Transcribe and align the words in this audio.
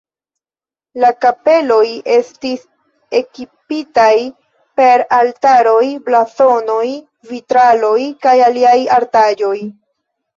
La 1.01 1.09
kapeloj 1.23 1.81
estis 2.13 2.63
ekipitaj 3.19 4.13
per 4.81 5.03
altaroj, 5.17 5.83
blazonoj, 6.07 6.87
vitraloj 7.33 7.99
kaj 8.25 8.35
aliaj 8.47 8.77
artaĵoj. 8.97 9.55